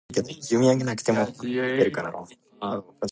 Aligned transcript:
When 0.13 0.25
a 0.25 0.27
person 0.33 0.39
is 0.39 0.51
injured, 0.51 0.81
it 0.81 0.85
means 0.85 1.03
they 1.03 1.13
have 1.13 1.27
sustained 1.27 1.79
physical 1.79 2.03
harm 2.03 2.27
or 2.61 2.69
damage. 2.71 3.09